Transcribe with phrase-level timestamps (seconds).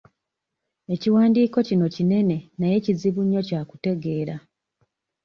[0.93, 4.35] Ekiwandiiko kino kinene naye kizibu nnyo kya kutegeera.